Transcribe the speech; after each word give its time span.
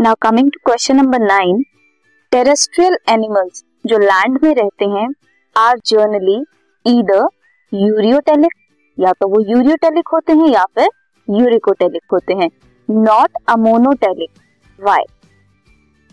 Now 0.00 0.14
coming 0.22 0.48
to 0.50 0.58
question 0.64 0.96
number 0.96 1.18
nine 1.18 1.62
terrestrial 2.32 2.96
animals 3.08 3.62
जो 3.86 3.98
land 3.98 4.38
में 4.42 4.54
रहते 4.54 4.84
हैं 4.84 5.06
आर 5.56 5.78
जर्नली 5.86 6.36
ईदर 6.84 7.26
यूरियोटेलिक 7.72 8.52
या 8.98 9.12
तो 9.12 9.28
वो 9.28 9.40
यूरियोटेलिक 9.40 10.08
होते 10.12 10.32
हैं 10.32 10.48
या 10.48 10.64
फिर 10.74 10.88
यूरिकोटेलिक 11.28 12.02
होते 12.12 12.34
हैं 12.34 12.48
नॉट 12.88 13.42
अमोनोटेलिक 13.48 14.30
वाई 14.78 15.04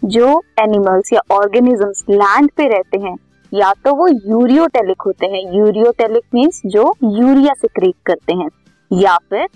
जो 0.01 0.41
एनिमल्स 0.59 1.13
या 1.13 1.21
ऑर्गेनिजम्स 1.31 2.03
लैंड 2.09 2.51
पे 2.57 2.67
रहते 2.67 2.97
हैं, 2.97 3.15
या 3.51 3.73
तो 3.85 3.93
वो 3.95 4.07
यूरियोटेलिक 4.07 5.01
होते 5.01 5.25
हैं. 5.25 5.41
यूरियोटेलिक 5.57 6.23
मीन्स 6.33 6.61
जो 6.65 6.83
यूरिया 7.03 7.53
सिक्रीट 7.53 7.95
करते 8.05 8.33
हैं, 8.33 8.49
या 8.91 9.17
फिर 9.29 9.47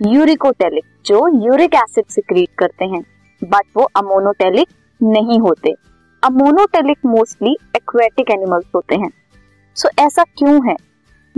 यूरिकोटेलिक 0.00 0.84
जो 1.06 1.26
यूरिक 1.46 1.74
एसिड 1.74 2.04
सिक्रीट 2.10 2.48
करते 2.58 2.84
हैं. 2.84 3.04
बट 3.44 3.76
वो 3.76 3.82
अमोनोटेलिक 3.96 4.68
नहीं 5.02 5.38
होते। 5.40 5.74
अमोनोटेलिक 6.22 6.98
मोस्टली 7.06 7.56
एक्वेटिक 7.76 8.30
एनिमल्स 8.30 8.66
होते 8.74 8.94
हैं। 8.94 9.10
सो 9.76 9.88
so, 9.88 9.98
ऐसा 9.98 10.24
क्यों 10.24 10.68
है? 10.68 10.76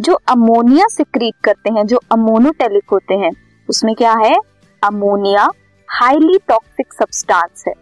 जो 0.01 0.15
अमोनिया 0.15 0.87
सिक्रीट 0.87 1.35
करते 1.45 1.73
हैं 1.73 1.87
जो 1.87 2.01
अमोनोटेलिक 2.13 2.85
होते 2.93 3.15
हैं 3.15 3.31
उसमें 3.69 3.95
क्या 3.95 4.13
है? 4.13 4.35
अमोनिया 4.83 5.49
हाईली 5.89 6.39
टॉक्सिक 6.49 6.93
सब्सटेंस 6.93 7.65
है। 7.69 7.73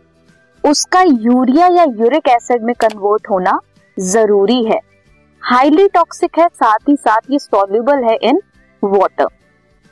उसका 0.65 1.03
यूरिया 1.03 1.67
या 1.67 1.85
यूरिक 1.85 2.29
एसिड 2.29 2.63
में 2.63 2.75
कन्वर्ट 2.75 3.31
होना 3.31 3.59
ज़रूरी 3.99 4.65
है। 4.65 4.81
हाईली 5.43 5.89
टॉक्सिक 5.89 6.39
है 6.39 6.47
साथ 6.49 6.89
ही 6.89 6.97
साथ 6.97 7.31
ये 7.31 7.39
सॉल्युबल 7.39 8.05
है 8.05 8.17
in 8.23 8.41
water 8.85 9.27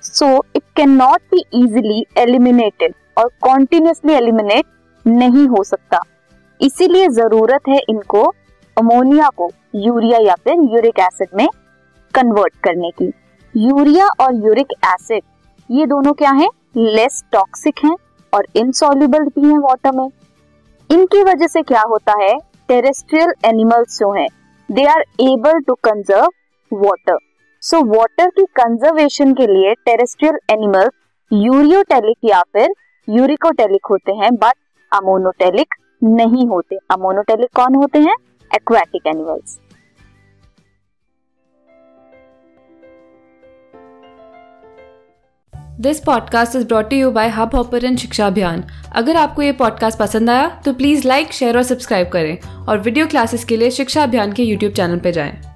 so 0.03 0.45
it 0.57 0.63
can 0.77 0.91
not 0.91 1.21
be 1.35 1.45
easily 1.55 2.07
eliminated 2.17 2.95
और 3.17 3.31
कॉन्टिन्यूसली 3.43 4.13
एलिमिनेट 4.15 4.65
नहीं 5.05 5.47
हो 5.49 5.63
सकता। 5.65 6.03
इसीलिए 6.61 7.09
ज़रूरत 7.11 7.69
है 7.69 7.79
इनको 7.89 8.23
अमोनिया 8.77 9.29
को, 9.37 9.51
यूरिया 9.77 10.19
या 10.21 10.35
फिर 10.35 10.55
यूरिक 10.75 10.99
एसिड 11.01 11.29
में 11.37 11.49
कन्वर्ट 12.15 12.55
करने 12.65 12.91
की। 12.93 13.13
यूरिया 13.55 14.09
और 14.21 14.35
यूरिक 14.47 14.73
एसिड 14.87 15.23
ये 15.69 15.87
दोनों 15.87 16.13
क्या 16.13 16.31
हैं? 16.33 16.49
लेस 16.77 17.23
टॉक्सिक 17.33 17.85
हैं 17.85 17.95
और 18.33 18.47
इनसॉल्युबल 18.57 19.25
भी 19.27 19.49
हैं 19.49 19.59
वाटर 19.59 19.93
में। 19.93 20.09
इनकी 20.91 21.23
वजह 21.23 21.47
से 21.47 21.63
क्या 21.63 21.83
होता 21.89 22.13
है? 22.23 22.37
टेरेस्ट्रियल 22.69 23.33
एनिमल्स 23.45 23.99
जो 23.99 24.13
हैं 24.13 24.29
they 24.69 24.85
are 24.87 25.01
able 25.21 25.61
to 25.61 25.75
conserve 25.85 26.77
water 26.83 27.19
so 27.63 27.81
water 27.87 28.29
की 28.29 28.45
कंजर्वेशन 28.57 29.33
के 29.35 29.47
लिए 29.47 29.75
टेरेस्ट्रियल 29.87 30.39
एनिमल्स 30.51 30.91
यूरियोटेलिक 31.31 32.17
या 32.25 32.41
फिर 32.53 32.75
यूरिकोटेलिक 33.11 33.87
होते 33.91 34.13
हैं 34.13 34.35
बट 34.35 34.53
अमोनोटेलिक 34.93 35.75
नहीं 36.05 36.47
होते। 36.49 36.77
अमोनोटेलिक 36.91 37.49
कौन 37.57 37.75
होते 37.75 37.99
हैं? 37.99 38.15
Aquatic 38.51 39.07
animals 39.07 39.59
this 45.81 46.01
podcast 46.01 46.57
is 46.57 46.67
brought 46.67 46.93
you 46.93 47.11
by 47.11 47.29
Hubhopper 47.55 47.97
शिक्षा 47.97 48.27
अभियान 48.27 48.65
अगर 48.97 49.17
आपको 49.17 49.43
ये 49.43 49.53
पॉडकास्ट 49.53 49.99
पसंद 49.99 50.31
आया 50.31 50.49
तो 50.65 50.73
प्लीज़ 50.73 51.09
लाइक 51.09 51.33
शेयर 51.33 51.57
और 51.57 51.63
सब्सक्राइब 51.63 52.09
करें। 52.09 52.67
और 52.69 52.79
वीडियो 52.79 53.07
क्लासेस 53.07 53.45
के 53.45 53.57
लिए 53.57 53.71
शिक्षा 53.71 54.03
अभियान 54.03 54.33
के 54.33 54.43
यूट्यूब 54.43 54.73
चैनल 54.73 54.99
पर 54.99 55.11
जाएँ। 55.11 55.50